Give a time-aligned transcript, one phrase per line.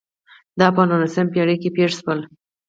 [0.59, 2.19] دا په نولسمه پېړۍ کې پېښ شول.